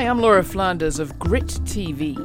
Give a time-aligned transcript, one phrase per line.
[0.00, 2.16] Hi, I'm Laura Flanders of Grit TV.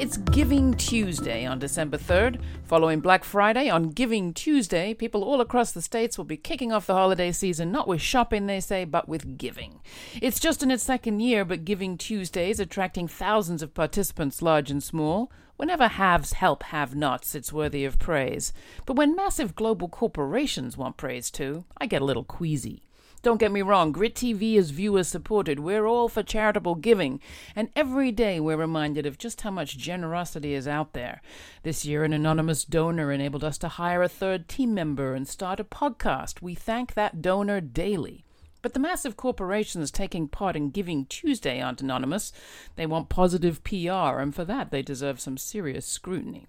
[0.00, 2.40] It's Giving Tuesday on December 3rd.
[2.64, 6.86] Following Black Friday, on Giving Tuesday, people all across the states will be kicking off
[6.86, 9.80] the holiday season not with shopping, they say, but with giving.
[10.22, 14.70] It's just in its second year, but Giving Tuesday is attracting thousands of participants, large
[14.70, 15.30] and small.
[15.56, 18.54] Whenever haves help have nots, it's worthy of praise.
[18.86, 22.82] But when massive global corporations want praise too, I get a little queasy.
[23.22, 25.60] Don't get me wrong, Grit TV is viewer supported.
[25.60, 27.20] We're all for charitable giving,
[27.54, 31.20] and every day we're reminded of just how much generosity is out there.
[31.62, 35.60] This year, an anonymous donor enabled us to hire a third team member and start
[35.60, 36.40] a podcast.
[36.40, 38.24] We thank that donor daily.
[38.62, 42.32] But the massive corporations taking part in Giving Tuesday aren't anonymous.
[42.76, 46.46] They want positive PR, and for that they deserve some serious scrutiny.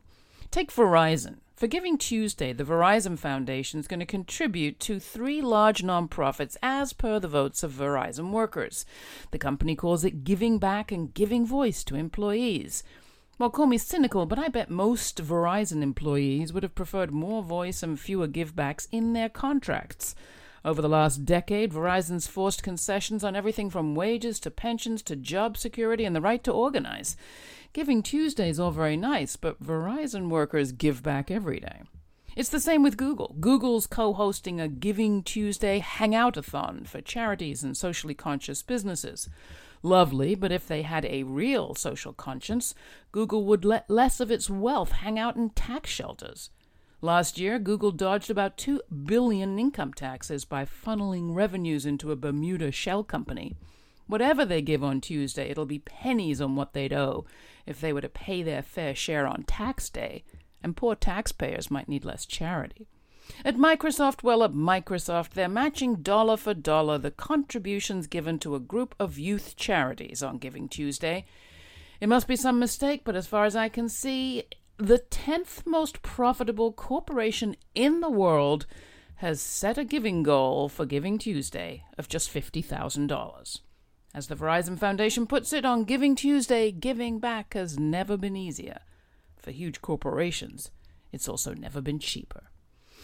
[0.51, 1.39] Take Verizon.
[1.61, 6.91] For Giving Tuesday, the Verizon Foundation is going to contribute to three large nonprofits as
[6.91, 8.83] per the votes of Verizon workers.
[9.29, 12.83] The company calls it Giving Back and Giving Voice to Employees.
[13.37, 17.83] Well, call me cynical, but I bet most Verizon employees would have preferred more voice
[17.83, 20.15] and fewer givebacks in their contracts.
[20.63, 25.57] Over the last decade, Verizon's forced concessions on everything from wages to pensions to job
[25.57, 27.17] security and the right to organize.
[27.73, 31.81] Giving Tuesday is all very nice, but Verizon workers give back every day.
[32.35, 33.35] It's the same with Google.
[33.39, 39.29] Google's co hosting a Giving Tuesday hangout-a-thon for charities and socially conscious businesses.
[39.83, 42.75] Lovely, but if they had a real social conscience,
[43.11, 46.51] Google would let less of its wealth hang out in tax shelters.
[47.03, 52.71] Last year, Google dodged about 2 billion income taxes by funneling revenues into a Bermuda
[52.71, 53.55] shell company.
[54.05, 57.25] Whatever they give on Tuesday, it'll be pennies on what they'd owe
[57.65, 60.23] if they were to pay their fair share on tax day,
[60.61, 62.87] and poor taxpayers might need less charity.
[63.43, 68.59] At Microsoft, well, at Microsoft, they're matching dollar for dollar the contributions given to a
[68.59, 71.25] group of youth charities on Giving Tuesday.
[71.99, 74.43] It must be some mistake, but as far as I can see,
[74.81, 78.65] the 10th most profitable corporation in the world
[79.17, 83.59] has set a giving goal for Giving Tuesday of just $50,000.
[84.15, 88.79] As the Verizon Foundation puts it, on Giving Tuesday, giving back has never been easier.
[89.37, 90.71] For huge corporations,
[91.11, 92.49] it's also never been cheaper.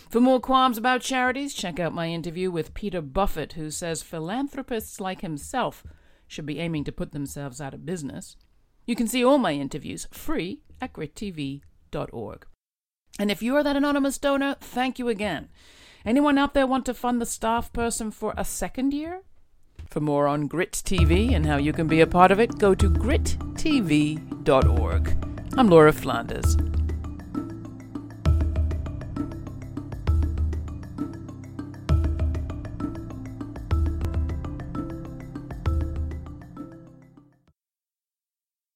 [0.10, 5.00] For more qualms about charities, check out my interview with Peter Buffett, who says philanthropists
[5.00, 5.84] like himself
[6.28, 8.36] should be aiming to put themselves out of business.
[8.88, 12.48] You can see all my interviews free at grittv.org.
[13.20, 15.50] And if you are that anonymous donor, thank you again.
[16.06, 19.24] Anyone out there want to fund the staff person for a second year?
[19.90, 22.74] For more on Grit TV and how you can be a part of it, go
[22.76, 24.26] to grittv.org.
[25.58, 26.56] I'm Laura Flanders.